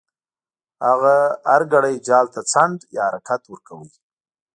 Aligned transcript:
هغه 0.87 1.15
هر 1.49 1.61
ګړی 1.73 1.95
جال 2.07 2.25
ته 2.33 2.41
څنډ 2.51 2.77
یا 2.97 3.03
حرکت 3.11 3.41
ورکاوه. 3.47 3.87